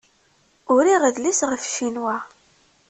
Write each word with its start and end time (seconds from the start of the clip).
Uriɣ 0.73 1.01
adlis 1.09 1.39
ɣef 1.49 1.63
Ccinwa. 1.69 2.17